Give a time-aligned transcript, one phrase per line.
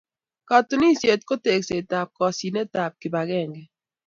[0.49, 3.63] Katunisyet ko tekseetab kosyinetab kibagenge.